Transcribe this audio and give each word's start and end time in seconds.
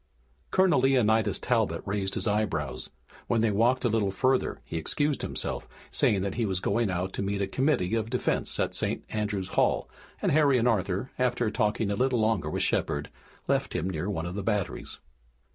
Colonel 0.49 0.79
Leonidas 0.81 1.37
Talbot 1.37 1.83
raised 1.85 2.15
his 2.15 2.27
eyebrows. 2.27 2.89
When 3.27 3.41
they 3.41 3.51
walked 3.51 3.85
a 3.85 3.87
little 3.87 4.09
further 4.09 4.59
he 4.65 4.77
excused 4.77 5.21
himself, 5.21 5.67
saying 5.91 6.23
that 6.23 6.33
he 6.33 6.45
was 6.47 6.59
going 6.59 6.87
to 6.87 7.21
meet 7.21 7.39
a 7.39 7.45
committee 7.45 7.93
of 7.93 8.09
defense 8.09 8.59
at 8.59 8.73
St. 8.73 9.03
Andrew's 9.09 9.49
Hall, 9.49 9.87
and 10.19 10.31
Harry 10.31 10.57
and 10.57 10.67
Arthur, 10.67 11.11
after 11.19 11.51
talking 11.51 11.91
a 11.91 11.95
little 11.95 12.19
longer 12.19 12.49
with 12.49 12.63
Shepard, 12.63 13.11
left 13.47 13.75
him 13.75 13.91
near 13.91 14.09
one 14.09 14.25
of 14.25 14.33
the 14.33 14.41
batteries. 14.41 14.97